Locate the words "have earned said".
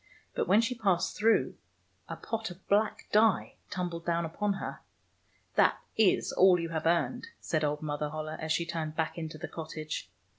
6.69-7.63